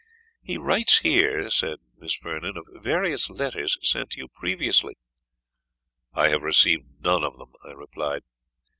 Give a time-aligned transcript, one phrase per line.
[0.41, 4.97] "He writes here," said Miss Vernon, "of various letters sent to you previously."
[6.11, 8.23] "I have received none of them," I replied.